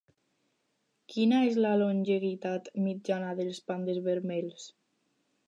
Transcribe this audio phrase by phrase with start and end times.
[1.15, 4.67] Quina és la longevitat mitjana dels pandes vermells?